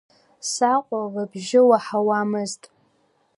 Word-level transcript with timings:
Саҟәа 0.51 0.99
лбжьы 1.13 1.61
уаҳауамызт. 1.69 2.63